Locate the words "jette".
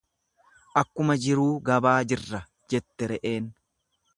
2.75-3.11